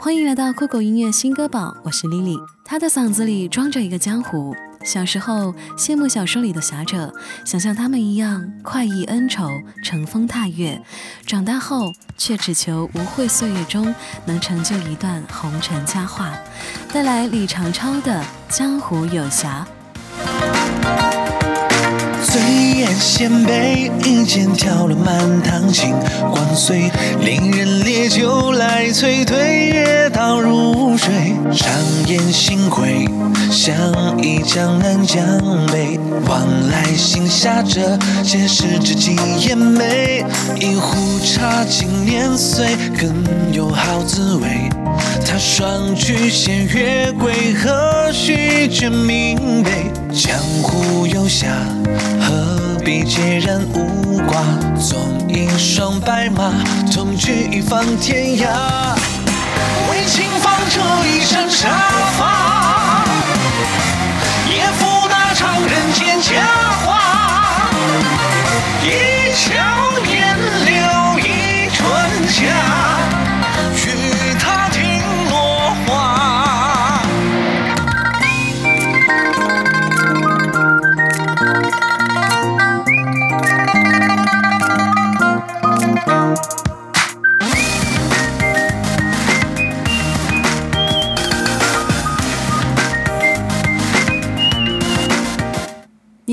[0.00, 2.38] 欢迎来到酷狗音乐新歌榜，我是 Lily。
[2.64, 4.54] 她的嗓子里装着一个江湖。
[4.84, 7.14] 小时候羡慕小说里的侠者，
[7.44, 9.48] 想像他们一样快意恩仇、
[9.82, 10.78] 乘风踏月；
[11.24, 13.94] 长大后却只求无悔岁月中
[14.26, 16.32] 能成就一段红尘佳话。
[16.92, 19.66] 带来李长超的《江湖有侠》。
[22.82, 25.94] 醉宴仙杯，一剑挑了满堂情，
[26.32, 26.90] 光碎
[27.20, 31.12] 令人烈酒来催，对月倒入水，
[31.54, 31.70] 长
[32.08, 33.06] 烟星辉，
[33.52, 33.72] 相
[34.20, 35.24] 依江南江
[35.68, 40.24] 北，往来行侠者，皆是知己颜眉，
[40.58, 42.66] 一壶茶敬年岁，
[42.98, 43.14] 更
[43.52, 44.68] 有好滋味。
[45.24, 49.70] 他双曲线月归，何须卷明碑？
[50.12, 51.46] 江湖有侠。
[52.84, 54.42] 必孑然无挂？
[54.76, 56.52] 纵一双白马，
[56.92, 58.48] 同居一方天涯。
[59.90, 61.68] 为情放这一身杀
[62.18, 63.04] 伐，
[64.48, 66.44] 也负那场人间佳
[66.84, 67.70] 话。
[68.82, 69.52] 一桥
[70.10, 71.78] 烟柳一春
[72.28, 72.91] 夏。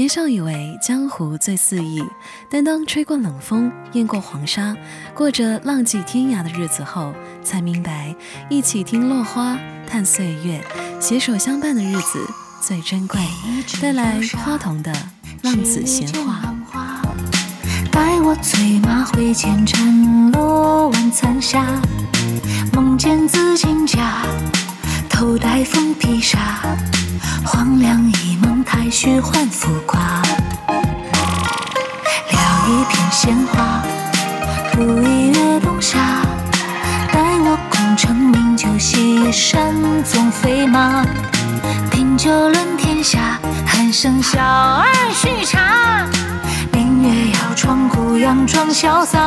[0.10, 2.04] 少以为江湖最肆意，
[2.50, 4.76] 但当吹过冷风，咽过黄沙，
[5.14, 8.14] 过着浪迹天涯的日子后，才明白
[8.50, 10.62] 一起听落花，叹岁月，
[11.00, 12.20] 携手相伴的日子
[12.60, 13.20] 最珍贵。
[13.80, 14.92] 带来花童的
[15.44, 16.42] 《浪子闲话》。
[17.92, 21.64] 待我催马挥剑，斩落晚残霞，
[22.74, 24.26] 梦见紫金甲，
[25.08, 26.40] 头戴凤披纱。
[27.46, 29.99] 黄粱一梦，太虚幻浮夸。
[33.30, 33.84] 一片闲话，
[34.74, 36.00] 煮一月冬夏。
[37.12, 39.72] 待我功成名就，西山
[40.04, 41.06] 纵飞马。
[41.92, 46.08] 品酒论天下，喊声小儿续茶。
[46.72, 49.20] 明月摇窗，孤杨装潇洒。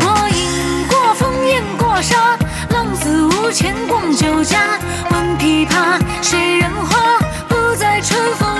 [0.00, 2.38] 我饮过风，咽过沙。
[2.70, 4.78] 浪子无钱逛酒家，
[5.10, 7.18] 闻琵琶，谁人画？
[7.48, 8.55] 不在春风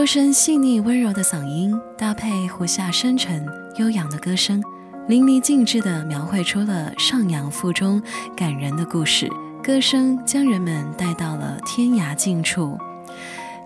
[0.00, 3.46] 周深细腻温柔的嗓音，搭配胡夏深沉
[3.76, 4.64] 悠扬的歌声，
[5.08, 8.02] 淋漓尽致地描绘出了上扬腹中
[8.34, 9.30] 感人的故事。
[9.62, 12.78] 歌声将人们带到了天涯尽处。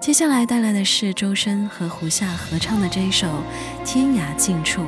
[0.01, 3.29] 接下来带来的是周深和胡夏合唱的这一首
[3.85, 4.83] 《天涯尽处》。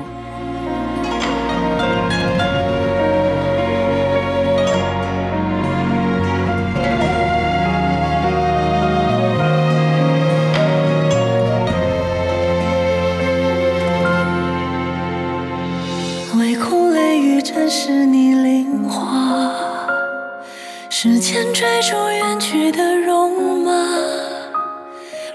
[20.99, 23.71] 时间追逐远去的戎马。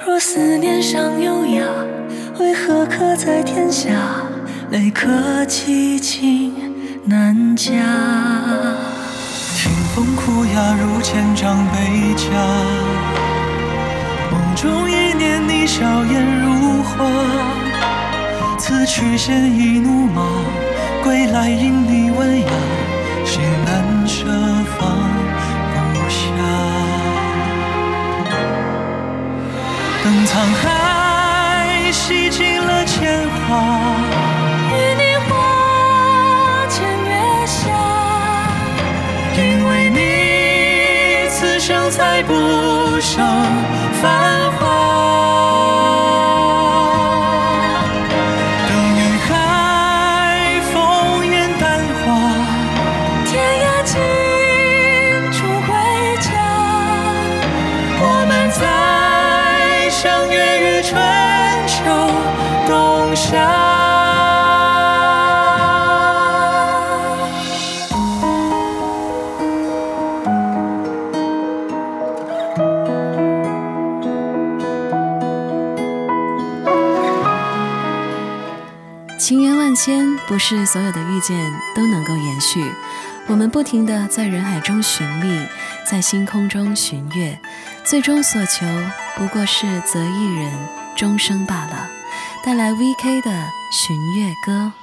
[0.04, 1.64] 若思念尚优雅，
[2.40, 3.92] 为何刻在天下？
[4.72, 5.08] 泪客
[5.46, 6.52] 凄情
[7.06, 7.70] 难夹。
[9.54, 12.26] 清风苦哑如千丈悲家，
[14.32, 17.06] 梦中一念你笑颜如花。
[18.58, 20.28] 此去现一怒马，
[21.04, 22.48] 归来因你温雅，
[23.24, 24.26] 心难舍
[41.72, 42.34] 生才不
[43.00, 43.26] 生
[44.02, 44.31] 烦。
[79.22, 82.74] 情缘万千，不是所有的遇见都能够延续。
[83.28, 85.46] 我们不停地在人海中寻觅，
[85.88, 87.40] 在星空中寻月，
[87.84, 88.66] 最终所求
[89.16, 90.52] 不过是择一人
[90.96, 91.88] 终生罢了。
[92.44, 93.30] 带来 V.K 的
[93.72, 94.74] 《寻月歌》。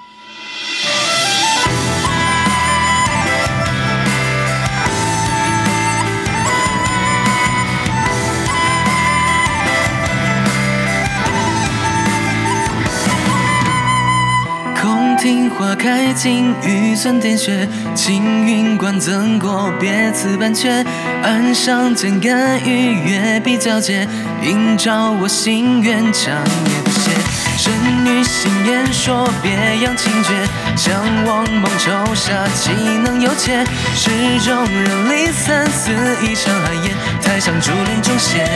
[15.19, 20.85] 庭花开尽，雨寸点雪，青云观赠过别辞半阙。
[21.25, 24.07] 岸上渐干与月比皎洁，
[24.43, 27.11] 映照我心愿，长夜不歇。
[27.57, 27.73] 神
[28.05, 29.51] 女心言说别
[29.83, 30.95] 样情绝，相
[31.27, 32.71] 望梦愁杀，岂
[33.03, 33.65] 能有且？
[33.97, 34.11] 诗
[34.45, 35.91] 中人离散，似
[36.23, 38.47] 一场寒烟，台上珠帘中现。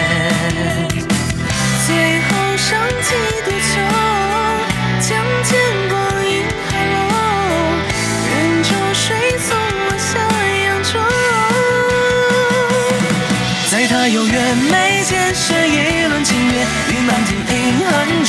[1.84, 3.80] 最后上几度秋，
[5.00, 5.58] 将剑
[5.90, 6.00] 光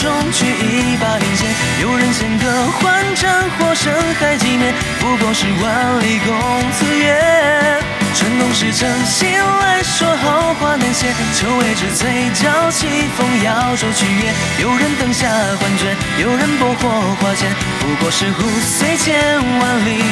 [0.04, 1.50] 中取一把银剑。
[1.82, 7.82] 有人弦歌欢战，或深海寂灭，不过是万里共此月。
[8.14, 9.28] 春冬时辰醒
[9.60, 12.86] 来，说好话难写，秋未至嘴角起
[13.16, 14.34] 风，摇舟去月。
[14.62, 16.90] 有人灯下幻觉，有人拨火
[17.22, 20.04] 花间，不过是湖虽千万里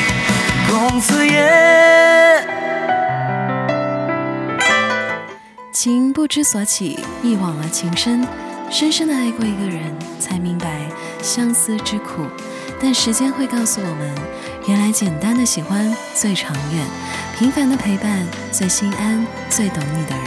[0.69, 2.47] 共此夜。
[5.73, 8.25] 情不知所起，一往而情深。
[8.71, 10.87] 深深的爱过一个人，才明白
[11.21, 12.25] 相思之苦。
[12.81, 14.15] 但时间会告诉我们，
[14.65, 16.85] 原来简单的喜欢最长远，
[17.37, 20.25] 平凡的陪伴最心安，最懂你的人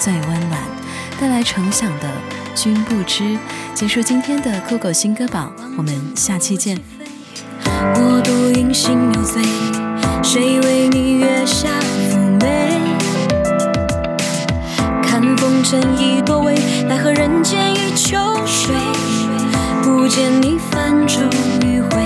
[0.00, 0.60] 最温暖。
[1.20, 2.08] 带来成响的
[2.60, 3.22] 《君不知》，
[3.74, 6.76] 结束今天的酷狗新歌榜，我们下期见。
[7.64, 9.40] 我独饮心有醉，
[10.20, 11.68] 谁为你月下
[12.10, 13.13] 妩媚？
[15.34, 16.54] 看风尘已多微，
[16.86, 18.16] 奈何人间已秋
[18.46, 18.74] 水。
[19.82, 21.18] 不见你泛舟
[21.60, 22.03] 迂回，